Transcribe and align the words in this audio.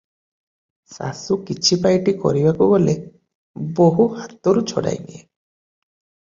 ଶାଶୁ 0.93 1.37
କିଛି 1.49 1.77
ପାଇଟି 1.83 2.15
କରିବାକୁ 2.25 2.69
ଗଲେ 2.73 2.97
ବୋହୂ 3.83 4.09
ହାତରୁ 4.17 4.67
ଛଡ଼ାଇନିଏ। 4.75 5.23